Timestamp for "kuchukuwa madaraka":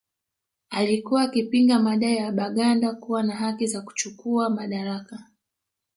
3.81-5.25